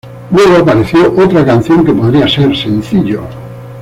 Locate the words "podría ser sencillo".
1.93-3.21